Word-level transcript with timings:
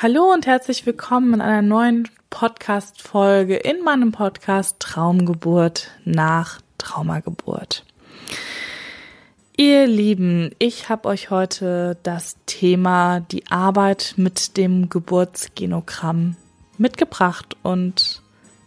Hallo 0.00 0.32
und 0.32 0.46
herzlich 0.46 0.86
willkommen 0.86 1.34
in 1.34 1.40
einer 1.40 1.60
neuen 1.60 2.08
Podcast-Folge 2.30 3.56
in 3.56 3.82
meinem 3.82 4.12
Podcast 4.12 4.78
Traumgeburt 4.78 5.90
nach 6.04 6.60
Traumageburt. 6.78 7.84
Ihr 9.56 9.88
Lieben, 9.88 10.52
ich 10.60 10.88
habe 10.88 11.08
euch 11.08 11.30
heute 11.30 11.96
das 12.04 12.36
Thema 12.46 13.18
die 13.18 13.50
Arbeit 13.50 14.14
mit 14.16 14.56
dem 14.56 14.88
Geburtsgenogramm 14.88 16.36
mitgebracht 16.76 17.56
und 17.64 18.22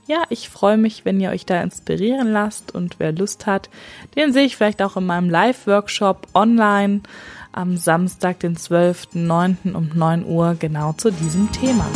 ja, 0.07 0.23
ich 0.29 0.49
freue 0.49 0.75
mich, 0.75 1.05
wenn 1.05 1.21
ihr 1.21 1.29
euch 1.29 1.45
da 1.45 1.61
inspirieren 1.61 2.33
lasst 2.33 2.75
und 2.75 2.99
wer 2.99 3.13
Lust 3.13 3.45
hat, 3.45 3.69
den 4.17 4.33
sehe 4.33 4.43
ich 4.43 4.57
vielleicht 4.57 4.81
auch 4.81 4.97
in 4.97 5.05
meinem 5.05 5.29
Live-Workshop 5.29 6.27
online 6.33 7.03
am 7.51 7.77
Samstag, 7.77 8.39
den 8.39 8.55
12.09. 8.55 9.73
um 9.73 9.89
9 9.93 10.25
Uhr 10.25 10.55
genau 10.59 10.93
zu 10.93 11.11
diesem 11.11 11.51
Thema. 11.51 11.87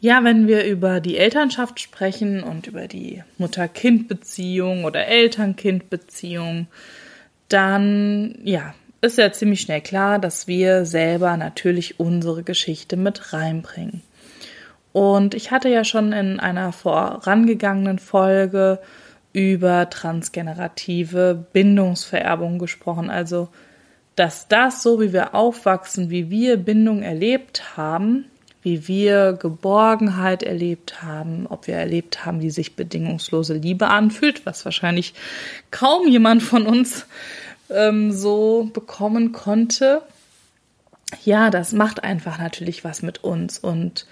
Ja, 0.00 0.24
wenn 0.24 0.48
wir 0.48 0.64
über 0.64 1.00
die 1.00 1.16
Elternschaft 1.16 1.78
sprechen 1.78 2.42
und 2.42 2.66
über 2.66 2.88
die 2.88 3.22
Mutter-Kind-Beziehung 3.38 4.84
oder 4.84 5.06
Eltern-Kind-Beziehung, 5.06 6.66
dann 7.48 8.36
ja, 8.42 8.74
ist 9.00 9.18
ja 9.18 9.32
ziemlich 9.32 9.60
schnell 9.60 9.80
klar, 9.80 10.18
dass 10.18 10.48
wir 10.48 10.86
selber 10.86 11.36
natürlich 11.36 12.00
unsere 12.00 12.42
Geschichte 12.42 12.96
mit 12.96 13.32
reinbringen. 13.32 14.02
Und 14.92 15.34
ich 15.34 15.50
hatte 15.50 15.68
ja 15.68 15.84
schon 15.84 16.12
in 16.12 16.40
einer 16.40 16.72
vorangegangenen 16.72 17.98
Folge 17.98 18.80
über 19.32 19.88
transgenerative 19.88 21.46
Bindungsvererbung 21.52 22.58
gesprochen. 22.58 23.10
Also, 23.10 23.48
dass 24.16 24.48
das, 24.48 24.82
so 24.82 25.00
wie 25.00 25.12
wir 25.12 25.34
aufwachsen, 25.34 26.10
wie 26.10 26.30
wir 26.30 26.58
Bindung 26.58 27.02
erlebt 27.02 27.76
haben, 27.76 28.26
wie 28.62 28.86
wir 28.86 29.32
Geborgenheit 29.32 30.42
erlebt 30.42 31.02
haben, 31.02 31.46
ob 31.48 31.66
wir 31.66 31.74
erlebt 31.74 32.24
haben, 32.24 32.40
wie 32.40 32.50
sich 32.50 32.76
bedingungslose 32.76 33.54
Liebe 33.54 33.88
anfühlt, 33.88 34.46
was 34.46 34.64
wahrscheinlich 34.64 35.14
kaum 35.70 36.06
jemand 36.06 36.42
von 36.42 36.66
uns 36.66 37.06
ähm, 37.70 38.12
so 38.12 38.70
bekommen 38.72 39.32
konnte. 39.32 40.02
Ja, 41.24 41.50
das 41.50 41.72
macht 41.72 42.04
einfach 42.04 42.38
natürlich 42.38 42.84
was 42.84 43.02
mit 43.02 43.24
uns 43.24 43.58
und 43.58 44.06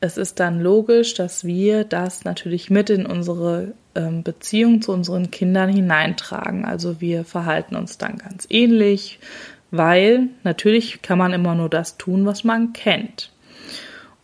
es 0.00 0.16
ist 0.16 0.40
dann 0.40 0.60
logisch, 0.60 1.14
dass 1.14 1.44
wir 1.44 1.84
das 1.84 2.24
natürlich 2.24 2.70
mit 2.70 2.90
in 2.90 3.06
unsere 3.06 3.72
ähm, 3.94 4.22
Beziehung 4.22 4.82
zu 4.82 4.92
unseren 4.92 5.30
Kindern 5.30 5.70
hineintragen. 5.70 6.64
Also 6.64 7.00
wir 7.00 7.24
verhalten 7.24 7.76
uns 7.76 7.98
dann 7.98 8.18
ganz 8.18 8.46
ähnlich, 8.50 9.18
weil 9.70 10.28
natürlich 10.42 11.02
kann 11.02 11.18
man 11.18 11.32
immer 11.32 11.54
nur 11.54 11.68
das 11.68 11.96
tun, 11.96 12.26
was 12.26 12.44
man 12.44 12.72
kennt. 12.72 13.30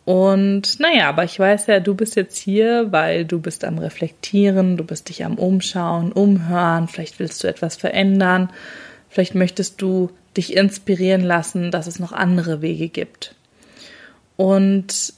Und 0.05 0.81
naja, 0.81 1.09
aber 1.09 1.25
ich 1.25 1.39
weiß 1.39 1.67
ja, 1.69 1.79
du 1.79 1.95
bist 1.95 2.17
jetzt 2.17 2.37
hier, 2.37 2.91
weil 2.91 3.25
du 3.25 3.41
bist 3.41 3.65
am 3.65 3.79
Reflektieren, 3.79 4.77
du 4.77 4.85
bist 4.85 5.09
dich 5.09 5.25
am 5.25 5.37
Umschauen, 5.37 6.13
Umhören, 6.13 6.89
vielleicht 6.89 7.21
willst 7.21 7.45
du 7.45 7.49
etwas 7.49 7.77
verändern, 7.77 8.51
vielleicht 9.09 9.35
möchtest 9.35 9.81
du 9.81 10.11
dich 10.37 10.57
inspirieren 10.57 11.23
lassen, 11.23 11.71
dass 11.71 11.87
es 11.87 11.99
noch 12.01 12.13
andere 12.13 12.63
Wege 12.63 12.89
gibt. 12.89 13.35
Und 14.37 15.13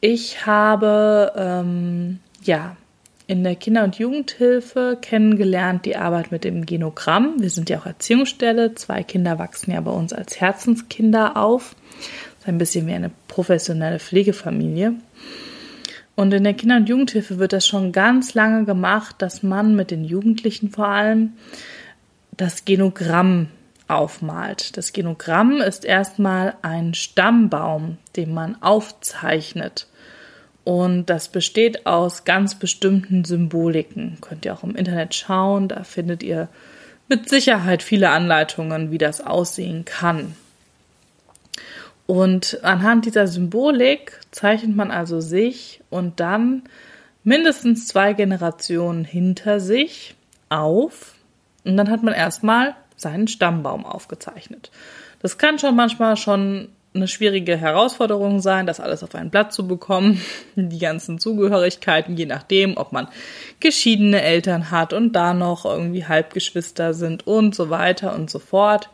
ich 0.00 0.46
habe 0.46 1.32
ähm, 1.36 2.20
ja 2.42 2.76
in 3.26 3.42
der 3.42 3.56
Kinder- 3.56 3.84
und 3.84 3.98
Jugendhilfe 3.98 4.98
kennengelernt 5.00 5.84
die 5.84 5.96
Arbeit 5.96 6.30
mit 6.30 6.44
dem 6.44 6.64
Genogramm. 6.64 7.34
Wir 7.38 7.50
sind 7.50 7.68
ja 7.68 7.78
auch 7.80 7.86
Erziehungsstelle. 7.86 8.74
Zwei 8.76 9.02
Kinder 9.02 9.38
wachsen 9.38 9.72
ja 9.72 9.80
bei 9.80 9.90
uns 9.90 10.12
als 10.12 10.40
Herzenskinder 10.40 11.36
auf. 11.36 11.74
Das 11.98 12.40
ist 12.40 12.48
ein 12.48 12.58
bisschen 12.58 12.86
wie 12.86 12.92
eine 12.92 13.10
professionelle 13.26 13.98
Pflegefamilie. 13.98 14.94
Und 16.14 16.32
in 16.32 16.44
der 16.44 16.54
Kinder- 16.54 16.76
und 16.76 16.88
Jugendhilfe 16.88 17.38
wird 17.38 17.52
das 17.52 17.66
schon 17.66 17.92
ganz 17.92 18.34
lange 18.34 18.64
gemacht, 18.64 19.16
dass 19.18 19.42
man 19.42 19.74
mit 19.74 19.90
den 19.90 20.04
Jugendlichen 20.04 20.70
vor 20.70 20.88
allem 20.88 21.32
das 22.36 22.64
Genogramm 22.64 23.48
aufmalt. 23.88 24.76
Das 24.76 24.92
Genogramm 24.92 25.60
ist 25.60 25.84
erstmal 25.84 26.54
ein 26.62 26.94
Stammbaum, 26.94 27.98
den 28.16 28.34
man 28.34 28.60
aufzeichnet. 28.62 29.86
Und 30.64 31.06
das 31.06 31.28
besteht 31.28 31.86
aus 31.86 32.24
ganz 32.24 32.56
bestimmten 32.56 33.24
Symboliken. 33.24 34.18
Könnt 34.20 34.44
ihr 34.44 34.54
auch 34.54 34.64
im 34.64 34.74
Internet 34.74 35.14
schauen, 35.14 35.68
da 35.68 35.84
findet 35.84 36.22
ihr 36.22 36.48
mit 37.08 37.28
Sicherheit 37.28 37.82
viele 37.82 38.10
Anleitungen, 38.10 38.90
wie 38.90 38.98
das 38.98 39.20
aussehen 39.20 39.84
kann. 39.84 40.34
Und 42.06 42.60
anhand 42.62 43.04
dieser 43.06 43.26
Symbolik 43.26 44.20
zeichnet 44.30 44.74
man 44.74 44.90
also 44.90 45.20
sich 45.20 45.80
und 45.90 46.20
dann 46.20 46.62
mindestens 47.24 47.86
zwei 47.88 48.12
Generationen 48.12 49.04
hinter 49.04 49.60
sich 49.60 50.14
auf. 50.48 51.14
Und 51.64 51.76
dann 51.76 51.90
hat 51.90 52.04
man 52.04 52.14
erstmal 52.14 52.76
seinen 52.96 53.28
Stammbaum 53.28 53.84
aufgezeichnet. 53.84 54.70
Das 55.20 55.38
kann 55.38 55.58
schon 55.58 55.76
manchmal 55.76 56.16
schon 56.16 56.68
eine 56.96 57.08
schwierige 57.08 57.56
Herausforderung 57.56 58.40
sein, 58.40 58.66
das 58.66 58.80
alles 58.80 59.02
auf 59.02 59.14
ein 59.14 59.30
Blatt 59.30 59.52
zu 59.52 59.68
bekommen, 59.68 60.20
die 60.56 60.78
ganzen 60.78 61.18
Zugehörigkeiten, 61.18 62.16
je 62.16 62.26
nachdem, 62.26 62.76
ob 62.76 62.92
man 62.92 63.08
geschiedene 63.60 64.22
Eltern 64.22 64.70
hat 64.70 64.92
und 64.92 65.12
da 65.12 65.34
noch 65.34 65.64
irgendwie 65.64 66.06
Halbgeschwister 66.06 66.94
sind 66.94 67.26
und 67.26 67.54
so 67.54 67.70
weiter 67.70 68.14
und 68.14 68.30
so 68.30 68.38
fort. 68.38 68.88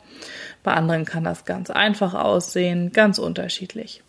Bei 0.63 0.75
anderen 0.75 1.05
kann 1.05 1.25
das 1.25 1.45
ganz 1.45 1.71
einfach 1.71 2.15
aussehen, 2.15 2.93
ganz 2.93 3.19
unterschiedlich. 3.19 4.03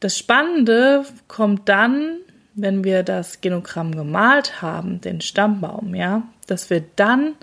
Das 0.00 0.18
Spannende 0.18 1.04
kommt 1.28 1.68
dann, 1.68 2.18
wenn 2.54 2.84
wir 2.84 3.02
das 3.02 3.40
Genogramm 3.40 3.96
gemalt 3.96 4.62
haben, 4.62 5.00
den 5.00 5.20
Stammbaum, 5.20 5.94
ja, 5.94 6.22
dass 6.46 6.70
wir 6.70 6.84
dann 6.94 7.34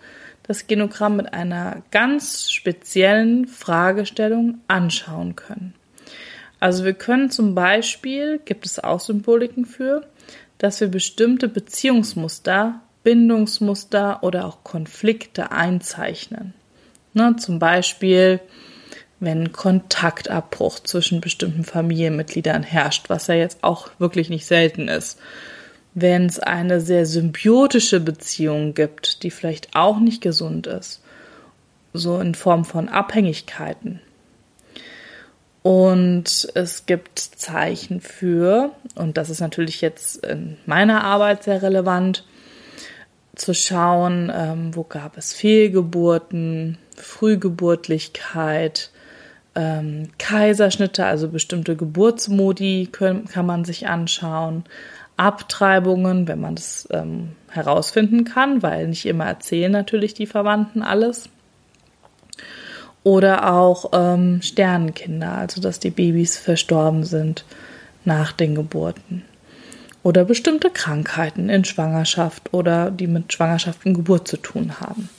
das 0.44 0.68
Genogramm 0.68 1.18
mit 1.18 1.34
einer 1.34 1.84
ganz 1.92 2.52
speziellen 2.52 3.48
Fragestellung 3.48 4.60
anschauen 4.68 5.36
können. 5.36 5.74
Also 6.60 6.86
wir 6.86 6.94
können 6.94 7.32
zum 7.32 7.56
Beispiel, 7.56 8.40
gibt 8.44 8.66
es 8.66 8.80
auch 8.84 9.00
Symboliken 9.00 9.66
für, 9.66 10.06
dass 10.58 10.80
wir 10.80 10.90
bestimmte 10.90 11.48
Beziehungsmuster, 11.48 12.82
Bindungsmuster 13.04 14.22
oder 14.24 14.46
auch 14.46 14.64
Konflikte 14.64 15.52
einzeichnen. 15.52 16.54
Ne, 17.14 17.36
zum 17.38 17.58
Beispiel, 17.58 18.40
wenn 19.20 19.52
Kontaktabbruch 19.52 20.80
zwischen 20.80 21.20
bestimmten 21.20 21.64
Familienmitgliedern 21.64 22.64
herrscht, 22.64 23.10
was 23.10 23.28
ja 23.28 23.36
jetzt 23.36 23.64
auch 23.64 23.90
wirklich 24.00 24.30
nicht 24.30 24.46
selten 24.46 24.88
ist 24.88 25.20
wenn 25.94 26.26
es 26.26 26.40
eine 26.40 26.80
sehr 26.80 27.06
symbiotische 27.06 28.00
Beziehung 28.00 28.74
gibt, 28.74 29.24
die 29.24 29.32
vielleicht 29.32 29.76
auch 29.76 30.00
nicht 30.00 30.22
gesund 30.22 30.68
ist, 30.68 31.02
so 31.94 32.20
in 32.20 32.36
Form 32.36 32.66
von 32.66 32.88
Abhängigkeiten. 32.90 34.00
Und 35.64 36.50
es 36.56 36.86
gibt 36.86 37.20
Zeichen 37.20 38.02
für, 38.02 38.72
und 38.96 39.18
das 39.18 39.30
ist 39.30 39.42
natürlich 39.42 39.82
jetzt 39.82 40.26
in 40.26 40.58
meiner 40.66 41.04
Arbeit 41.04 41.44
sehr 41.44 41.62
relevant, 41.62 42.26
zu 43.36 43.54
schauen, 43.54 44.32
ähm, 44.34 44.76
wo 44.76 44.84
gab 44.84 45.18
es 45.18 45.34
Fehlgeburten, 45.34 46.78
Frühgeburtlichkeit, 46.96 48.92
ähm, 49.56 50.10
Kaiserschnitte, 50.18 51.06
also 51.06 51.30
bestimmte 51.30 51.76
Geburtsmodi 51.76 52.90
können, 52.92 53.26
kann 53.26 53.46
man 53.46 53.66
sich 53.66 53.88
anschauen, 53.88 54.64
Abtreibungen, 55.22 56.28
wenn 56.28 56.42
man 56.42 56.56
das 56.56 56.88
ähm, 56.92 57.30
herausfinden 57.50 58.24
kann, 58.24 58.64
weil 58.64 58.88
nicht 58.88 59.06
immer 59.06 59.26
erzählen 59.26 59.72
natürlich 59.72 60.16
die 60.16 60.26
Verwandten 60.26 60.82
alles. 60.82 61.30
Oder 63.04 63.54
auch 63.54 63.92
ähm, 63.94 64.42
Sternenkinder, 64.42 65.34
also 65.34 65.62
dass 65.62 65.80
die 65.80 65.92
Babys 65.92 66.38
verstorben 66.38 67.04
sind 67.04 67.46
nach 68.04 68.32
den 68.32 68.56
Geburten. 68.56 69.24
Oder 70.04 70.26
bestimmte 70.26 70.72
Krankheiten 70.72 71.50
in 71.50 71.66
Schwangerschaft 71.66 72.52
oder 72.54 72.90
die 72.90 73.08
mit 73.08 73.32
Schwangerschaft 73.32 73.86
und 73.86 73.94
Geburt 73.94 74.28
zu 74.28 74.38
tun 74.38 74.80
haben. 74.80 75.10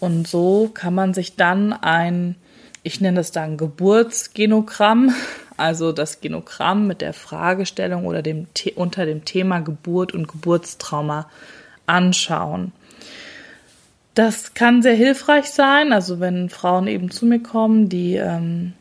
Und 0.00 0.26
so 0.26 0.70
kann 0.74 0.94
man 0.94 1.14
sich 1.14 1.36
dann 1.36 1.72
ein, 1.72 2.34
ich 2.82 3.00
nenne 3.00 3.20
es 3.20 3.30
dann 3.30 3.56
Geburtsgenogramm, 3.56 5.14
also 5.60 5.92
das 5.92 6.20
Genogramm 6.20 6.86
mit 6.86 7.00
der 7.00 7.12
Fragestellung 7.12 8.06
oder 8.06 8.22
dem 8.22 8.46
unter 8.74 9.06
dem 9.06 9.24
Thema 9.24 9.60
Geburt 9.60 10.12
und 10.12 10.26
Geburtstrauma 10.26 11.28
anschauen. 11.86 12.72
Das 14.14 14.54
kann 14.54 14.82
sehr 14.82 14.94
hilfreich 14.94 15.46
sein, 15.46 15.92
also 15.92 16.18
wenn 16.18 16.50
Frauen 16.50 16.86
eben 16.88 17.10
zu 17.10 17.26
mir 17.26 17.40
kommen, 17.40 17.88
die 17.88 18.16
ähm, 18.16 18.72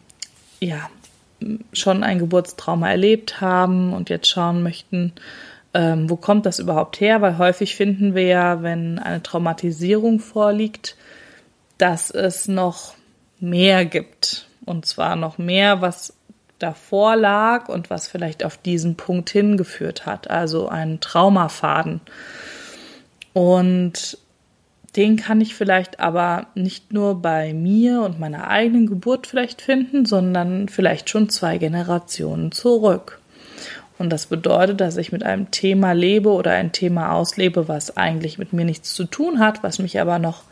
ja 0.60 0.90
schon 1.72 2.04
ein 2.04 2.20
Geburtstrauma 2.20 2.90
erlebt 2.90 3.40
haben 3.42 3.94
und 3.94 4.10
jetzt 4.10 4.28
schauen 4.28 4.64
möchten, 4.64 5.14
ähm, 5.74 6.10
wo 6.10 6.16
kommt 6.16 6.46
das 6.46 6.60
überhaupt 6.60 7.00
her? 7.00 7.22
Weil 7.22 7.38
häufig 7.38 7.76
finden 7.76 8.16
wir 8.16 8.24
ja, 8.24 8.64
wenn 8.64 9.00
eine 9.00 9.22
Traumatisierung 9.22 10.20
vorliegt, 10.20 10.96
dass 11.78 12.10
es 12.10 12.48
noch 12.48 12.96
mehr 13.40 13.86
gibt. 13.86 14.48
Und 14.66 14.86
zwar 14.86 15.16
noch 15.16 15.38
mehr, 15.38 15.82
was 15.82 16.14
davor 16.60 17.16
lag 17.16 17.70
und 17.70 17.90
was 17.90 18.08
vielleicht 18.08 18.44
auf 18.44 18.58
diesen 18.58 18.96
Punkt 18.96 19.30
hingeführt 19.30 20.06
hat. 20.06 20.30
Also 20.30 20.70
einen 20.70 21.00
Traumafaden. 21.00 22.02
Und 23.34 24.18
den 24.96 25.18
kann 25.18 25.40
ich 25.40 25.56
vielleicht 25.56 26.00
aber 26.00 26.48
nicht 26.56 26.94
nur 26.94 27.22
bei 27.22 27.54
mir 27.54 28.02
und 28.02 28.20
meiner 28.20 28.48
eigenen 28.48 28.88
Geburt 28.88 29.28
vielleicht 29.28 29.62
finden, 29.62 30.06
sondern 30.06 30.68
vielleicht 30.68 31.10
schon 31.10 31.30
zwei 31.30 31.58
Generationen 31.58 32.52
zurück. 32.52 33.20
Und 33.98 34.10
das 34.10 34.28
bedeutet, 34.28 34.82
dass 34.82 34.98
ich 34.98 35.12
mit 35.12 35.24
einem 35.24 35.52
Thema 35.52 35.92
lebe 35.92 36.30
oder 36.30 36.52
ein 36.52 36.72
Thema 36.72 37.12
auslebe, 37.12 37.68
was 37.68 37.98
eigentlich 37.98 38.38
mit 38.38 38.54
mir 38.54 38.66
nichts 38.66 38.94
zu 38.94 39.06
tun 39.06 39.40
hat, 39.40 39.62
was 39.62 39.78
mich 39.78 40.00
aber 40.00 40.20
noch 40.20 40.44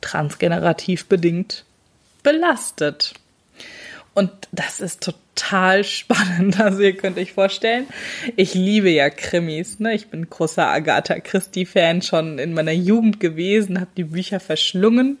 transgenerativ 0.00 1.06
bedingt 1.06 1.64
belastet. 2.22 3.14
Und 4.14 4.30
das 4.52 4.80
ist 4.80 5.02
total 5.04 5.27
spannend. 5.84 6.60
Also 6.60 6.80
ihr 6.80 6.96
könnt 6.96 7.18
euch 7.18 7.32
vorstellen, 7.32 7.86
ich 8.36 8.54
liebe 8.54 8.90
ja 8.90 9.10
Krimis. 9.10 9.80
Ne? 9.80 9.94
Ich 9.94 10.08
bin 10.08 10.28
großer 10.28 10.66
Agatha 10.66 11.18
Christie-Fan 11.20 12.02
schon 12.02 12.38
in 12.38 12.54
meiner 12.54 12.72
Jugend 12.72 13.20
gewesen, 13.20 13.80
habe 13.80 13.90
die 13.96 14.04
Bücher 14.04 14.40
verschlungen. 14.40 15.18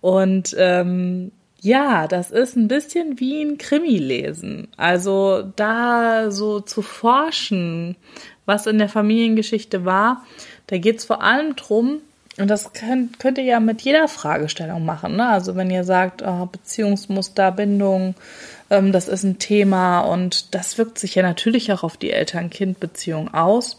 Und 0.00 0.54
ähm, 0.58 1.32
ja, 1.60 2.06
das 2.08 2.30
ist 2.30 2.56
ein 2.56 2.68
bisschen 2.68 3.20
wie 3.20 3.42
ein 3.42 3.56
Krimi 3.58 3.98
lesen. 3.98 4.68
Also 4.76 5.50
da 5.56 6.30
so 6.30 6.60
zu 6.60 6.82
forschen, 6.82 7.96
was 8.44 8.66
in 8.66 8.78
der 8.78 8.90
Familiengeschichte 8.90 9.84
war, 9.84 10.24
da 10.66 10.78
geht's 10.78 11.04
vor 11.04 11.22
allem 11.22 11.56
drum, 11.56 12.00
und 12.36 12.48
das 12.48 12.72
könnt, 12.72 13.20
könnt 13.20 13.38
ihr 13.38 13.44
ja 13.44 13.60
mit 13.60 13.82
jeder 13.82 14.08
Fragestellung 14.08 14.84
machen. 14.84 15.16
Ne? 15.16 15.28
Also 15.28 15.54
wenn 15.54 15.70
ihr 15.70 15.84
sagt, 15.84 16.22
oh, 16.26 16.46
Beziehungsmuster, 16.46 17.52
Bindung, 17.52 18.16
ähm, 18.70 18.92
das 18.92 19.08
ist 19.08 19.24
ein 19.24 19.38
Thema 19.38 20.00
und 20.00 20.54
das 20.54 20.78
wirkt 20.78 20.98
sich 20.98 21.14
ja 21.14 21.22
natürlich 21.22 21.72
auch 21.72 21.82
auf 21.82 21.96
die 21.96 22.10
Eltern-Kind-Beziehung 22.10 23.32
aus. 23.32 23.78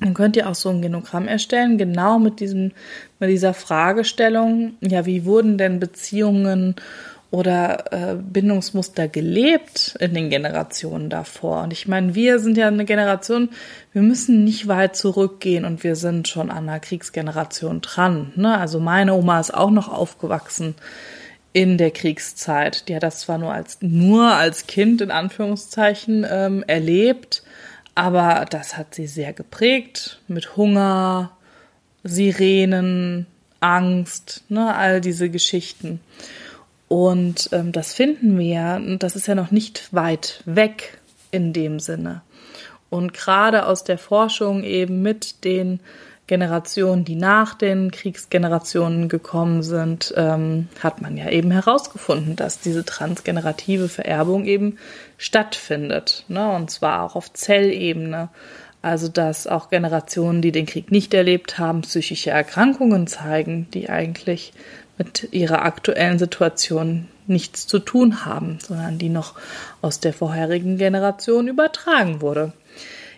Dann 0.00 0.14
könnt 0.14 0.36
ihr 0.36 0.48
auch 0.48 0.54
so 0.54 0.70
ein 0.70 0.82
Genogramm 0.82 1.28
erstellen, 1.28 1.78
genau 1.78 2.18
mit 2.18 2.40
diesem, 2.40 2.72
mit 3.20 3.30
dieser 3.30 3.54
Fragestellung, 3.54 4.74
ja, 4.80 5.06
wie 5.06 5.24
wurden 5.24 5.58
denn 5.58 5.78
Beziehungen 5.78 6.74
oder 7.30 7.92
äh, 7.92 8.16
Bindungsmuster 8.16 9.08
gelebt 9.08 9.96
in 10.00 10.12
den 10.12 10.28
Generationen 10.28 11.08
davor. 11.08 11.62
Und 11.62 11.72
ich 11.72 11.88
meine, 11.88 12.14
wir 12.14 12.40
sind 12.40 12.58
ja 12.58 12.66
eine 12.66 12.84
Generation, 12.84 13.48
wir 13.92 14.02
müssen 14.02 14.44
nicht 14.44 14.68
weit 14.68 14.96
zurückgehen 14.96 15.64
und 15.64 15.82
wir 15.82 15.96
sind 15.96 16.28
schon 16.28 16.50
an 16.50 16.68
einer 16.68 16.80
Kriegsgeneration 16.80 17.80
dran. 17.80 18.32
Ne? 18.36 18.58
Also 18.58 18.80
meine 18.80 19.14
Oma 19.14 19.40
ist 19.40 19.54
auch 19.54 19.70
noch 19.70 19.88
aufgewachsen 19.88 20.74
in 21.52 21.78
der 21.78 21.90
Kriegszeit. 21.90 22.88
Die 22.88 22.94
hat 22.94 23.02
das 23.02 23.20
zwar 23.20 23.38
nur 23.38 23.52
als 23.52 23.78
nur 23.80 24.32
als 24.34 24.66
Kind 24.66 25.00
in 25.00 25.10
Anführungszeichen 25.10 26.26
ähm, 26.28 26.64
erlebt, 26.66 27.42
aber 27.94 28.46
das 28.48 28.76
hat 28.76 28.94
sie 28.94 29.06
sehr 29.06 29.32
geprägt 29.32 30.20
mit 30.28 30.56
Hunger, 30.56 31.36
Sirenen, 32.04 33.26
Angst, 33.60 34.44
ne, 34.48 34.74
all 34.74 35.00
diese 35.00 35.30
Geschichten. 35.30 36.00
Und 36.88 37.48
ähm, 37.52 37.72
das 37.72 37.94
finden 37.94 38.38
wir 38.38 38.76
und 38.76 39.02
das 39.02 39.16
ist 39.16 39.26
ja 39.26 39.34
noch 39.34 39.50
nicht 39.50 39.92
weit 39.92 40.42
weg 40.44 40.98
in 41.30 41.52
dem 41.52 41.80
Sinne. 41.80 42.22
Und 42.90 43.14
gerade 43.14 43.66
aus 43.66 43.84
der 43.84 43.96
Forschung 43.96 44.64
eben 44.64 45.00
mit 45.00 45.44
den 45.44 45.80
Generationen, 46.32 47.04
die 47.04 47.14
nach 47.14 47.52
den 47.52 47.90
Kriegsgenerationen 47.90 49.10
gekommen 49.10 49.62
sind, 49.62 50.14
ähm, 50.16 50.68
hat 50.82 51.02
man 51.02 51.18
ja 51.18 51.28
eben 51.28 51.50
herausgefunden, 51.50 52.36
dass 52.36 52.58
diese 52.58 52.86
transgenerative 52.86 53.90
Vererbung 53.90 54.46
eben 54.46 54.78
stattfindet. 55.18 56.24
Ne? 56.28 56.50
Und 56.52 56.70
zwar 56.70 57.02
auch 57.02 57.16
auf 57.16 57.34
Zellebene. 57.34 58.30
Also 58.80 59.08
dass 59.08 59.46
auch 59.46 59.68
Generationen, 59.68 60.40
die 60.40 60.52
den 60.52 60.64
Krieg 60.64 60.90
nicht 60.90 61.12
erlebt 61.12 61.58
haben, 61.58 61.82
psychische 61.82 62.30
Erkrankungen 62.30 63.06
zeigen, 63.06 63.68
die 63.74 63.90
eigentlich 63.90 64.54
mit 64.96 65.28
ihrer 65.32 65.66
aktuellen 65.66 66.18
Situation 66.18 67.08
nichts 67.26 67.66
zu 67.66 67.78
tun 67.78 68.24
haben, 68.24 68.56
sondern 68.58 68.96
die 68.96 69.10
noch 69.10 69.34
aus 69.82 70.00
der 70.00 70.14
vorherigen 70.14 70.78
Generation 70.78 71.46
übertragen 71.46 72.22
wurde. 72.22 72.54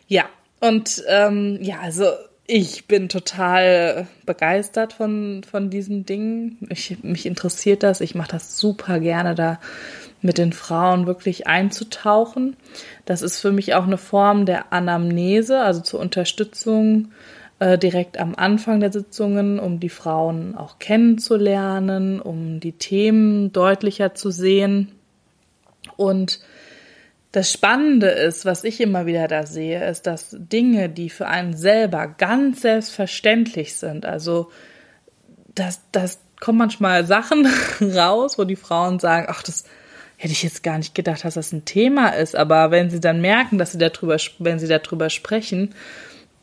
Ja, 0.08 0.24
und 0.58 1.04
ähm, 1.08 1.60
ja, 1.62 1.78
also 1.80 2.06
ich 2.46 2.86
bin 2.86 3.08
total 3.08 4.06
begeistert 4.26 4.92
von, 4.92 5.42
von 5.44 5.70
diesen 5.70 6.04
Dingen. 6.04 6.58
Ich, 6.68 7.02
mich 7.02 7.24
interessiert 7.24 7.82
das. 7.82 8.00
Ich 8.00 8.14
mache 8.14 8.32
das 8.32 8.58
super 8.58 9.00
gerne, 9.00 9.34
da 9.34 9.60
mit 10.20 10.38
den 10.38 10.52
Frauen 10.52 11.06
wirklich 11.06 11.46
einzutauchen. 11.46 12.56
Das 13.06 13.22
ist 13.22 13.40
für 13.40 13.52
mich 13.52 13.74
auch 13.74 13.84
eine 13.84 13.98
Form 13.98 14.46
der 14.46 14.72
Anamnese, 14.72 15.60
also 15.60 15.80
zur 15.80 16.00
Unterstützung 16.00 17.12
äh, 17.60 17.78
direkt 17.78 18.18
am 18.18 18.34
Anfang 18.34 18.80
der 18.80 18.92
Sitzungen, 18.92 19.58
um 19.58 19.80
die 19.80 19.88
Frauen 19.88 20.54
auch 20.54 20.78
kennenzulernen, 20.78 22.20
um 22.20 22.60
die 22.60 22.72
Themen 22.72 23.52
deutlicher 23.52 24.14
zu 24.14 24.30
sehen. 24.30 24.92
Und 25.96 26.40
das 27.34 27.50
Spannende 27.50 28.06
ist, 28.06 28.44
was 28.44 28.62
ich 28.62 28.80
immer 28.80 29.06
wieder 29.06 29.26
da 29.26 29.44
sehe, 29.44 29.84
ist, 29.90 30.06
dass 30.06 30.28
Dinge, 30.30 30.88
die 30.88 31.10
für 31.10 31.26
einen 31.26 31.56
selber 31.56 32.06
ganz 32.06 32.60
selbstverständlich 32.60 33.74
sind, 33.74 34.06
also 34.06 34.52
das, 35.52 35.80
das 35.90 36.20
kommen 36.38 36.58
manchmal 36.58 37.04
Sachen 37.04 37.48
raus, 37.80 38.38
wo 38.38 38.44
die 38.44 38.54
Frauen 38.54 39.00
sagen, 39.00 39.26
ach, 39.28 39.42
das 39.42 39.64
hätte 40.16 40.30
ich 40.30 40.44
jetzt 40.44 40.62
gar 40.62 40.78
nicht 40.78 40.94
gedacht, 40.94 41.24
dass 41.24 41.34
das 41.34 41.50
ein 41.50 41.64
Thema 41.64 42.10
ist. 42.10 42.36
Aber 42.36 42.70
wenn 42.70 42.88
sie 42.88 43.00
dann 43.00 43.20
merken, 43.20 43.58
dass 43.58 43.72
sie 43.72 43.78
darüber, 43.78 44.16
wenn 44.38 44.60
sie 44.60 44.68
darüber 44.68 45.10
sprechen, 45.10 45.74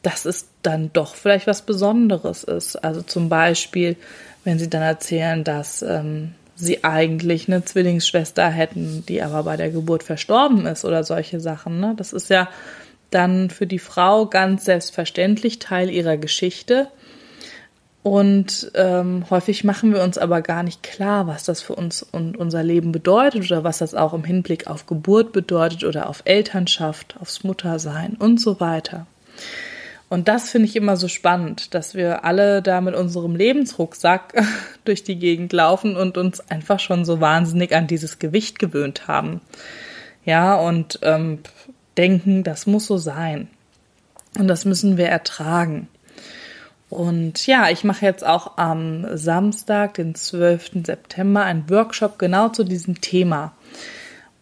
dass 0.02 0.26
es 0.26 0.50
dann 0.62 0.92
doch 0.92 1.16
vielleicht 1.16 1.48
was 1.48 1.62
Besonderes 1.62 2.44
ist. 2.44 2.76
Also 2.76 3.02
zum 3.02 3.30
Beispiel, 3.30 3.96
wenn 4.44 4.60
sie 4.60 4.70
dann 4.70 4.82
erzählen, 4.82 5.46
dass 5.46 5.84
ähm, 5.84 6.36
sie 6.62 6.84
eigentlich 6.84 7.48
eine 7.48 7.66
Zwillingsschwester 7.66 8.48
hätten, 8.48 9.04
die 9.08 9.22
aber 9.22 9.44
bei 9.44 9.58
der 9.58 9.70
Geburt 9.70 10.04
verstorben 10.04 10.66
ist 10.66 10.86
oder 10.86 11.04
solche 11.04 11.40
Sachen. 11.40 11.80
Ne? 11.80 11.94
Das 11.98 12.14
ist 12.14 12.30
ja 12.30 12.48
dann 13.10 13.50
für 13.50 13.68
die 13.68 13.80
Frau 13.80 14.26
ganz 14.26 14.66
selbstverständlich 14.66 15.60
Teil 15.60 15.90
ihrer 15.90 16.18
Geschichte. 16.18 16.88
Und 18.04 18.72
ähm, 18.74 19.26
häufig 19.30 19.64
machen 19.64 19.94
wir 19.94 20.02
uns 20.02 20.18
aber 20.18 20.42
gar 20.42 20.64
nicht 20.64 20.82
klar, 20.82 21.28
was 21.28 21.44
das 21.44 21.62
für 21.62 21.76
uns 21.76 22.02
und 22.02 22.36
unser 22.36 22.64
Leben 22.64 22.92
bedeutet 22.92 23.44
oder 23.46 23.64
was 23.64 23.78
das 23.78 23.94
auch 23.94 24.14
im 24.14 24.24
Hinblick 24.24 24.66
auf 24.66 24.88
Geburt 24.88 25.34
bedeutet 25.34 25.84
oder 25.84 26.10
auf 26.10 26.24
Elternschaft, 26.26 27.16
aufs 27.20 27.44
Muttersein 27.44 28.16
und 28.18 28.42
so 28.42 28.60
weiter. 28.60 29.06
Und 30.12 30.28
das 30.28 30.50
finde 30.50 30.68
ich 30.68 30.76
immer 30.76 30.98
so 30.98 31.08
spannend, 31.08 31.74
dass 31.74 31.96
wir 31.96 32.26
alle 32.26 32.62
da 32.62 32.82
mit 32.82 32.96
unserem 32.96 33.34
Lebensrucksack 33.34 34.44
durch 34.84 35.06
die 35.06 35.16
Gegend 35.16 35.54
laufen 35.54 35.96
und 35.96 36.18
uns 36.18 36.42
einfach 36.52 36.82
schon 36.82 37.06
so 37.06 37.22
wahnsinnig 37.22 37.74
an 37.74 37.88
dieses 37.88 38.20
Gewicht 38.20 38.60
gewöhnt 38.60 39.08
haben. 39.08 39.40
Ja, 40.26 40.56
und 40.56 41.00
ähm, 41.04 41.40
denken, 41.96 42.44
das 42.44 42.68
muss 42.68 42.88
so 42.88 42.98
sein. 42.98 43.48
Und 44.38 44.50
das 44.50 44.66
müssen 44.66 44.98
wir 44.98 45.08
ertragen. 45.08 45.88
Und 46.90 47.48
ja, 47.48 47.70
ich 47.70 47.86
mache 47.86 48.06
jetzt 48.06 48.26
auch 48.26 48.58
am 48.58 49.16
Samstag, 49.16 49.94
den 49.94 50.14
12. 50.14 50.84
September, 50.88 51.46
einen 51.46 51.70
Workshop 51.70 52.20
genau 52.20 52.50
zu 52.50 52.66
diesem 52.66 53.00
Thema 53.00 53.54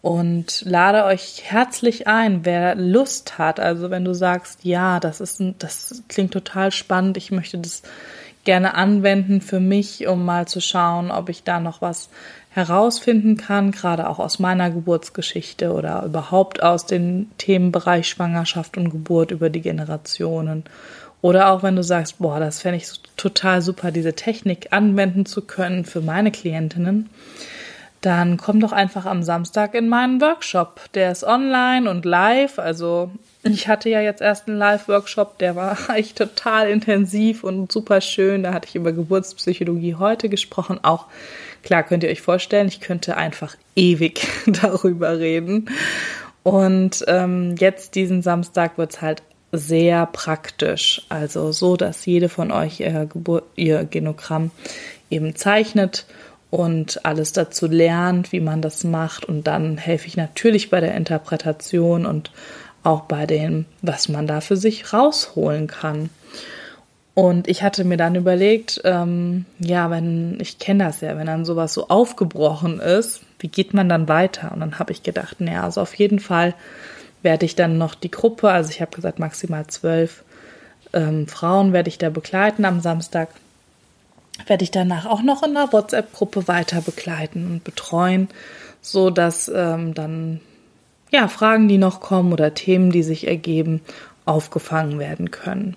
und 0.02 0.64
lade 0.66 1.04
euch 1.04 1.44
herzlich 1.44 2.08
ein, 2.08 2.46
wer 2.46 2.76
Lust 2.76 3.38
hat. 3.38 3.60
Also 3.60 3.90
wenn 3.90 4.06
du 4.06 4.14
sagst, 4.14 4.64
ja, 4.64 5.00
das 5.00 5.20
ist 5.20 5.40
ein, 5.40 5.56
das 5.60 6.04
klingt 6.08 6.32
total 6.32 6.72
spannend, 6.72 7.18
ich 7.18 7.32
möchte 7.32 7.58
das 7.58 7.84
gerne 8.46 8.76
anwenden 8.76 9.42
für 9.42 9.60
mich, 9.60 10.08
um 10.08 10.24
mal 10.24 10.48
zu 10.48 10.62
schauen, 10.62 11.12
ob 11.12 11.30
ich 11.30 11.44
da 11.44 11.60
noch 11.60 11.82
was 11.82 12.10
herausfinden 12.52 13.38
kann, 13.38 13.72
gerade 13.72 14.10
auch 14.10 14.20
aus 14.20 14.40
meiner 14.40 14.72
Geburtsgeschichte 14.72 15.74
oder 15.74 16.04
überhaupt 16.04 16.64
aus 16.64 16.86
dem 16.86 17.30
Themenbereich 17.38 18.08
Schwangerschaft 18.08 18.78
und 18.78 18.90
Geburt 18.90 19.32
über 19.32 19.50
die 19.50 19.62
Generationen. 19.62 20.64
Oder 21.22 21.52
auch 21.52 21.64
wenn 21.64 21.76
du 21.76 21.84
sagst, 21.84 22.20
boah, 22.20 22.40
das 22.40 22.62
fände 22.62 22.78
ich 22.78 22.88
total 23.18 23.62
super, 23.62 23.92
diese 23.92 24.14
Technik 24.14 24.70
anwenden 24.72 25.26
zu 25.26 25.42
können 25.42 25.84
für 25.84 26.00
meine 26.00 26.32
Klientinnen 26.32 27.10
dann 28.02 28.38
komm 28.38 28.62
doch 28.62 28.72
einfach 28.72 29.06
am 29.06 29.24
Samstag 29.24 29.74
in 29.74 29.90
meinen 29.90 30.22
Workshop. 30.22 30.82
Der 30.94 31.12
ist 31.12 31.24
online 31.24 31.90
und 31.90 32.06
live. 32.06 32.58
Also 32.58 33.12
ich 33.44 33.68
hatte 33.68 33.90
ja 33.90 34.02
jetzt 34.02 34.22
erst 34.22 34.48
einen 34.48 34.58
Live-Workshop, 34.58 35.38
der 35.40 35.56
war 35.56 35.78
echt 35.96 36.18
total 36.18 36.70
intensiv 36.70 37.44
und 37.44 37.72
super 37.72 38.00
schön. 38.02 38.44
Da 38.44 38.54
hatte 38.54 38.70
ich 38.70 38.76
über 38.76 38.94
Geburtspsychologie 38.94 39.96
heute 39.96 40.30
gesprochen. 40.30 40.80
Auch 40.82 41.08
klar 41.64 41.84
könnt 41.84 42.04
ihr 42.04 42.10
euch 42.10 42.22
vorstellen, 42.22 42.68
ich 42.68 42.80
könnte 42.80 43.18
einfach 43.18 43.56
ewig 43.76 44.28
darüber 44.46 45.20
reden. 45.20 45.70
Und 46.44 47.04
ähm, 47.08 47.56
jetzt 47.60 47.96
diesen 47.96 48.22
Samstag 48.22 48.78
wird's 48.78 49.02
halt 49.02 49.24
sehr 49.52 50.06
praktisch. 50.06 51.02
Also 51.10 51.52
so, 51.52 51.76
dass 51.76 52.06
jede 52.06 52.30
von 52.30 52.52
euch 52.52 52.80
ihr, 52.80 53.06
Gebur 53.08 53.44
ihr 53.56 53.84
Genogramm 53.84 54.52
eben 55.10 55.36
zeichnet 55.36 56.06
und 56.50 57.06
alles 57.06 57.34
dazu 57.34 57.68
lernt, 57.68 58.32
wie 58.32 58.40
man 58.40 58.62
das 58.62 58.84
macht. 58.84 59.26
Und 59.26 59.46
dann 59.46 59.78
helfe 59.78 60.08
ich 60.08 60.18
natürlich 60.18 60.70
bei 60.70 60.80
der 60.80 60.96
Interpretation 60.96 62.06
und 62.06 62.32
auch 62.84 63.02
bei 63.02 63.26
dem, 63.26 63.66
was 63.82 64.10
man 64.10 64.26
da 64.26 64.42
für 64.42 64.58
sich 64.58 64.94
rausholen 64.94 65.68
kann. 65.68 66.10
Und 67.14 67.48
ich 67.48 67.64
hatte 67.64 67.84
mir 67.84 67.98
dann 67.98 68.16
überlegt, 68.16 68.82
ähm, 68.86 69.46
ja, 69.60 69.92
wenn, 69.92 70.38
ich 70.40 70.58
kenne 70.58 70.86
das 70.86 71.02
ja, 71.02 71.18
wenn 71.18 71.28
dann 71.28 71.44
sowas 71.44 71.74
so 71.74 71.90
aufgebrochen 71.90 72.80
ist, 72.80 73.22
wie 73.40 73.50
geht 73.50 73.74
man 73.74 73.90
dann 73.90 74.08
weiter? 74.08 74.52
Und 74.54 74.62
dann 74.62 74.80
habe 74.80 74.94
ich 74.94 75.04
gedacht, 75.04 75.42
naja, 75.42 75.64
also 75.64 75.82
auf 75.82 75.94
jeden 75.96 76.20
Fall 76.20 76.56
werde 77.22 77.46
ich 77.46 77.56
dann 77.56 77.78
noch 77.78 77.96
die 77.96 78.12
Gruppe, 78.12 78.50
also 78.50 78.70
ich 78.70 78.80
habe 78.80 78.96
gesagt 78.96 79.20
maximal 79.20 79.68
zwölf 79.68 80.24
ähm, 80.94 81.28
Frauen 81.28 81.74
werde 81.74 81.90
ich 81.90 81.98
da 81.98 82.10
begleiten 82.10 82.66
am 82.66 82.80
Samstag, 82.80 83.30
werde 84.48 84.64
ich 84.64 84.72
danach 84.72 85.06
auch 85.06 85.22
noch 85.22 85.44
in 85.44 85.54
der 85.54 85.72
WhatsApp-Gruppe 85.72 86.48
weiter 86.48 86.82
begleiten 86.82 87.46
und 87.46 87.64
betreuen, 87.64 88.30
so 88.82 89.10
dass 89.10 89.52
ähm, 89.54 89.94
dann 89.94 90.42
ja 91.12 91.28
Fragen, 91.28 91.68
die 91.68 91.78
noch 91.78 92.02
kommen 92.02 92.34
oder 92.34 92.54
Themen, 92.54 92.92
die 92.92 93.04
sich 93.04 93.28
ergeben, 93.28 93.82
aufgefangen 94.26 95.00
werden 95.00 95.32
können. 95.32 95.76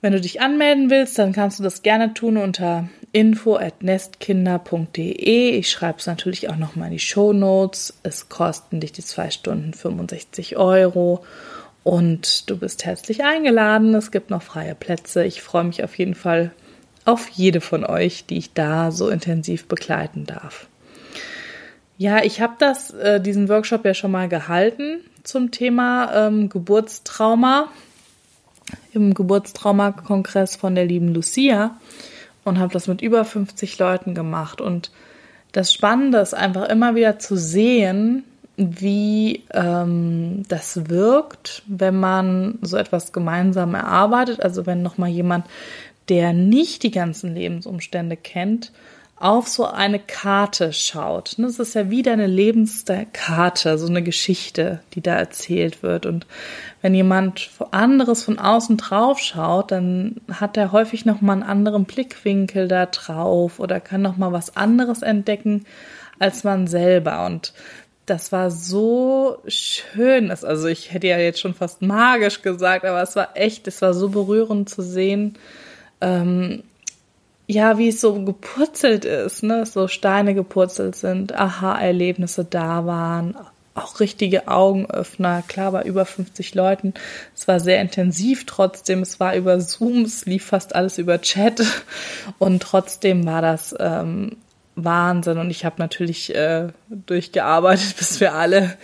Wenn 0.00 0.12
du 0.12 0.20
dich 0.20 0.40
anmelden 0.40 0.90
willst, 0.90 1.18
dann 1.18 1.32
kannst 1.32 1.60
du 1.60 1.62
das 1.62 1.82
gerne 1.82 2.12
tun 2.12 2.36
unter 2.36 2.88
info@nestkinder.de. 3.12 5.50
Ich 5.50 5.70
schreibe 5.70 5.98
es 5.98 6.06
natürlich 6.06 6.50
auch 6.50 6.56
noch 6.56 6.74
mal 6.74 6.86
in 6.86 6.92
die 6.92 6.98
Show 6.98 7.32
Notes. 7.32 7.94
Es 8.02 8.28
kosten 8.28 8.80
dich 8.80 8.90
die 8.90 9.04
zwei 9.04 9.30
Stunden 9.30 9.74
65 9.74 10.56
Euro 10.56 11.24
und 11.84 12.50
du 12.50 12.56
bist 12.56 12.84
herzlich 12.84 13.22
eingeladen. 13.22 13.94
Es 13.94 14.10
gibt 14.10 14.30
noch 14.30 14.42
freie 14.42 14.74
Plätze. 14.74 15.24
Ich 15.24 15.40
freue 15.40 15.62
mich 15.64 15.84
auf 15.84 15.96
jeden 15.96 16.16
Fall 16.16 16.50
auf 17.04 17.28
jede 17.28 17.60
von 17.60 17.84
euch, 17.84 18.26
die 18.26 18.38
ich 18.38 18.52
da 18.52 18.90
so 18.90 19.08
intensiv 19.08 19.66
begleiten 19.66 20.24
darf. 20.26 20.66
Ja, 21.98 22.22
ich 22.24 22.40
habe 22.40 22.54
das 22.58 22.90
äh, 22.90 23.20
diesen 23.20 23.48
Workshop 23.48 23.84
ja 23.84 23.94
schon 23.94 24.10
mal 24.10 24.28
gehalten 24.28 25.00
zum 25.22 25.50
Thema 25.50 26.12
ähm, 26.14 26.48
Geburtstrauma 26.48 27.68
im 28.92 29.14
Geburtstrauma-Kongress 29.14 30.56
von 30.56 30.74
der 30.74 30.84
lieben 30.84 31.12
Lucia 31.14 31.76
und 32.44 32.58
habe 32.58 32.72
das 32.72 32.88
mit 32.88 33.02
über 33.02 33.24
50 33.24 33.78
Leuten 33.78 34.14
gemacht. 34.14 34.60
Und 34.60 34.90
das 35.52 35.72
Spannende 35.72 36.18
ist 36.18 36.34
einfach 36.34 36.68
immer 36.68 36.94
wieder 36.94 37.18
zu 37.18 37.36
sehen, 37.36 38.24
wie 38.56 39.44
ähm, 39.52 40.44
das 40.48 40.88
wirkt, 40.88 41.62
wenn 41.66 41.98
man 41.98 42.58
so 42.62 42.76
etwas 42.76 43.12
gemeinsam 43.12 43.74
erarbeitet. 43.74 44.42
Also 44.42 44.66
wenn 44.66 44.82
nochmal 44.82 45.10
jemand, 45.10 45.46
der 46.08 46.32
nicht 46.32 46.82
die 46.82 46.90
ganzen 46.90 47.34
Lebensumstände 47.34 48.16
kennt, 48.16 48.72
auf 49.22 49.46
so 49.46 49.66
eine 49.66 50.00
Karte 50.00 50.72
schaut. 50.72 51.36
Das 51.38 51.60
ist 51.60 51.76
ja 51.76 51.90
wieder 51.90 52.12
eine 52.12 52.26
Lebenskarte, 52.26 53.78
so 53.78 53.86
eine 53.86 54.02
Geschichte, 54.02 54.80
die 54.94 55.00
da 55.00 55.14
erzählt 55.14 55.84
wird. 55.84 56.06
Und 56.06 56.26
wenn 56.80 56.92
jemand 56.92 57.50
anderes 57.70 58.24
von 58.24 58.40
außen 58.40 58.78
drauf 58.78 59.20
schaut, 59.20 59.70
dann 59.70 60.16
hat 60.28 60.56
er 60.56 60.72
häufig 60.72 61.04
noch 61.04 61.20
mal 61.20 61.34
einen 61.34 61.44
anderen 61.44 61.84
Blickwinkel 61.84 62.66
da 62.66 62.86
drauf 62.86 63.60
oder 63.60 63.78
kann 63.78 64.02
noch 64.02 64.16
mal 64.16 64.32
was 64.32 64.56
anderes 64.56 65.02
entdecken 65.02 65.66
als 66.18 66.42
man 66.42 66.66
selber. 66.66 67.24
Und 67.24 67.52
das 68.06 68.32
war 68.32 68.50
so 68.50 69.38
schön. 69.46 70.32
Also 70.32 70.66
ich 70.66 70.92
hätte 70.92 71.06
ja 71.06 71.18
jetzt 71.18 71.40
schon 71.40 71.54
fast 71.54 71.80
magisch 71.80 72.42
gesagt, 72.42 72.84
aber 72.84 73.00
es 73.00 73.14
war 73.14 73.36
echt, 73.36 73.68
es 73.68 73.82
war 73.82 73.94
so 73.94 74.08
berührend 74.08 74.68
zu 74.68 74.82
sehen, 74.82 75.38
ähm, 76.02 76.62
ja, 77.46 77.78
wie 77.78 77.88
es 77.88 78.00
so 78.00 78.24
gepurzelt 78.24 79.04
ist, 79.04 79.42
ne, 79.42 79.66
so 79.66 79.88
Steine 79.88 80.34
gepurzelt 80.34 80.96
sind, 80.96 81.34
Aha-Erlebnisse 81.34 82.44
da 82.44 82.86
waren, 82.86 83.36
auch 83.74 84.00
richtige 84.00 84.48
Augenöffner, 84.48 85.42
klar 85.48 85.72
bei 85.72 85.82
über 85.82 86.04
50 86.04 86.54
Leuten. 86.54 86.92
Es 87.34 87.48
war 87.48 87.58
sehr 87.58 87.80
intensiv 87.80 88.44
trotzdem, 88.44 89.00
es 89.00 89.18
war 89.18 89.34
über 89.34 89.60
Zoom, 89.60 90.02
es 90.02 90.26
lief 90.26 90.44
fast 90.46 90.74
alles 90.74 90.98
über 90.98 91.20
Chat. 91.22 91.62
Und 92.38 92.62
trotzdem 92.62 93.24
war 93.24 93.40
das 93.40 93.74
ähm, 93.80 94.36
Wahnsinn. 94.74 95.38
Und 95.38 95.50
ich 95.50 95.64
habe 95.64 95.76
natürlich 95.78 96.34
äh, 96.34 96.68
durchgearbeitet, 96.90 97.96
bis 97.98 98.20
wir 98.20 98.34
alle 98.34 98.76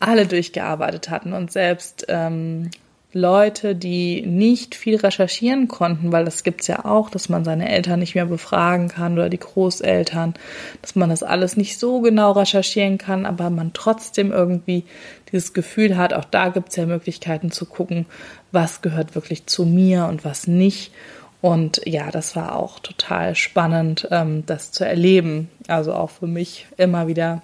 alle 0.00 0.26
durchgearbeitet 0.26 1.10
hatten. 1.10 1.32
Und 1.32 1.50
selbst 1.50 2.06
ähm, 2.08 2.70
Leute, 3.18 3.74
die 3.74 4.22
nicht 4.24 4.74
viel 4.74 4.96
recherchieren 4.96 5.68
konnten, 5.68 6.12
weil 6.12 6.24
das 6.24 6.44
gibt's 6.44 6.66
ja 6.66 6.84
auch, 6.84 7.10
dass 7.10 7.28
man 7.28 7.44
seine 7.44 7.68
Eltern 7.68 8.00
nicht 8.00 8.14
mehr 8.14 8.26
befragen 8.26 8.88
kann 8.88 9.14
oder 9.14 9.28
die 9.28 9.38
Großeltern, 9.38 10.34
dass 10.80 10.94
man 10.94 11.10
das 11.10 11.22
alles 11.22 11.56
nicht 11.56 11.78
so 11.78 12.00
genau 12.00 12.32
recherchieren 12.32 12.96
kann, 12.96 13.26
aber 13.26 13.50
man 13.50 13.72
trotzdem 13.72 14.32
irgendwie 14.32 14.84
dieses 15.32 15.52
Gefühl 15.52 15.96
hat, 15.96 16.14
auch 16.14 16.24
da 16.24 16.48
gibt's 16.48 16.76
ja 16.76 16.86
Möglichkeiten 16.86 17.50
zu 17.50 17.66
gucken, 17.66 18.06
was 18.52 18.80
gehört 18.80 19.14
wirklich 19.14 19.46
zu 19.46 19.66
mir 19.66 20.06
und 20.06 20.24
was 20.24 20.46
nicht. 20.46 20.92
Und 21.40 21.80
ja, 21.84 22.10
das 22.10 22.34
war 22.34 22.56
auch 22.56 22.80
total 22.80 23.34
spannend, 23.34 24.08
ähm, 24.10 24.44
das 24.46 24.72
zu 24.72 24.84
erleben. 24.84 25.50
Also 25.68 25.92
auch 25.94 26.10
für 26.10 26.26
mich 26.26 26.66
immer 26.76 27.06
wieder, 27.06 27.42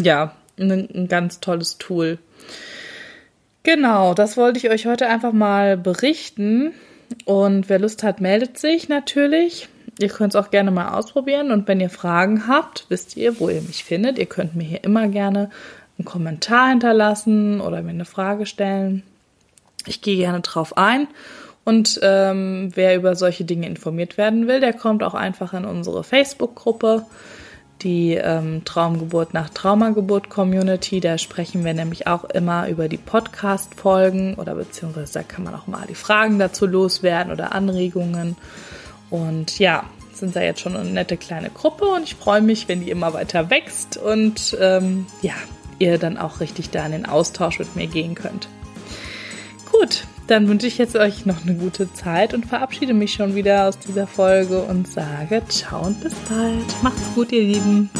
ja, 0.00 0.34
ein 0.58 1.08
ganz 1.08 1.40
tolles 1.40 1.78
Tool. 1.78 2.18
Genau, 3.68 4.14
das 4.14 4.38
wollte 4.38 4.58
ich 4.58 4.70
euch 4.70 4.86
heute 4.86 5.08
einfach 5.08 5.34
mal 5.34 5.76
berichten. 5.76 6.72
Und 7.26 7.68
wer 7.68 7.78
Lust 7.78 8.02
hat, 8.02 8.18
meldet 8.18 8.56
sich 8.56 8.88
natürlich. 8.88 9.68
Ihr 9.98 10.08
könnt 10.08 10.34
es 10.34 10.40
auch 10.40 10.50
gerne 10.50 10.70
mal 10.70 10.94
ausprobieren. 10.94 11.50
Und 11.50 11.68
wenn 11.68 11.78
ihr 11.78 11.90
Fragen 11.90 12.48
habt, 12.48 12.86
wisst 12.88 13.18
ihr, 13.18 13.38
wo 13.38 13.50
ihr 13.50 13.60
mich 13.60 13.84
findet. 13.84 14.18
Ihr 14.18 14.24
könnt 14.24 14.56
mir 14.56 14.64
hier 14.64 14.84
immer 14.84 15.08
gerne 15.08 15.50
einen 15.98 16.06
Kommentar 16.06 16.70
hinterlassen 16.70 17.60
oder 17.60 17.82
mir 17.82 17.90
eine 17.90 18.06
Frage 18.06 18.46
stellen. 18.46 19.02
Ich 19.84 20.00
gehe 20.00 20.16
gerne 20.16 20.40
drauf 20.40 20.78
ein. 20.78 21.06
Und 21.66 22.00
ähm, 22.02 22.70
wer 22.74 22.96
über 22.96 23.16
solche 23.16 23.44
Dinge 23.44 23.66
informiert 23.66 24.16
werden 24.16 24.48
will, 24.48 24.60
der 24.60 24.72
kommt 24.72 25.02
auch 25.02 25.12
einfach 25.12 25.52
in 25.52 25.66
unsere 25.66 26.04
Facebook-Gruppe 26.04 27.04
die 27.82 28.14
ähm, 28.14 28.64
Traumgeburt 28.64 29.34
nach 29.34 29.50
Traumageburt 29.50 30.30
Community. 30.30 31.00
Da 31.00 31.18
sprechen 31.18 31.64
wir 31.64 31.74
nämlich 31.74 32.06
auch 32.06 32.24
immer 32.24 32.68
über 32.68 32.88
die 32.88 32.96
Podcast-Folgen 32.96 34.34
oder 34.34 34.54
beziehungsweise 34.54 35.14
da 35.14 35.22
kann 35.22 35.44
man 35.44 35.54
auch 35.54 35.66
mal 35.66 35.86
die 35.88 35.94
Fragen 35.94 36.38
dazu 36.38 36.66
loswerden 36.66 37.32
oder 37.32 37.52
Anregungen. 37.52 38.36
Und 39.10 39.58
ja, 39.58 39.84
sind 40.12 40.36
da 40.36 40.40
jetzt 40.40 40.60
schon 40.60 40.76
eine 40.76 40.90
nette 40.90 41.16
kleine 41.16 41.50
Gruppe 41.50 41.86
und 41.86 42.02
ich 42.02 42.14
freue 42.16 42.42
mich, 42.42 42.68
wenn 42.68 42.80
die 42.80 42.90
immer 42.90 43.14
weiter 43.14 43.50
wächst 43.50 43.96
und 43.96 44.56
ähm, 44.60 45.06
ja, 45.22 45.34
ihr 45.78 45.98
dann 45.98 46.18
auch 46.18 46.40
richtig 46.40 46.70
da 46.70 46.84
in 46.84 46.92
den 46.92 47.06
Austausch 47.06 47.58
mit 47.58 47.76
mir 47.76 47.86
gehen 47.86 48.14
könnt. 48.14 48.48
Gut, 49.70 50.04
dann 50.28 50.46
wünsche 50.46 50.66
ich 50.66 50.78
jetzt 50.78 50.94
euch 50.94 51.26
noch 51.26 51.42
eine 51.42 51.54
gute 51.54 51.92
Zeit 51.92 52.34
und 52.34 52.46
verabschiede 52.46 52.94
mich 52.94 53.12
schon 53.12 53.34
wieder 53.34 53.66
aus 53.66 53.78
dieser 53.78 54.06
Folge 54.06 54.62
und 54.62 54.86
sage 54.86 55.42
ciao 55.48 55.86
und 55.86 56.00
bis 56.00 56.14
bald. 56.28 56.82
Macht's 56.82 57.14
gut, 57.14 57.32
ihr 57.32 57.42
Lieben. 57.42 57.90